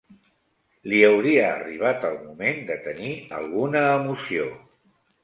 [0.93, 4.49] Li hauria arribat el moment de tenir alguna emoció